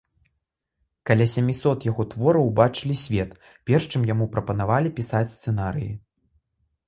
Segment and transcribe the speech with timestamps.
[1.09, 3.35] Каля сямісот яго твораў убачылі свет,
[3.71, 5.93] перш чым яму прапанавалі пісаць сцэнарыі.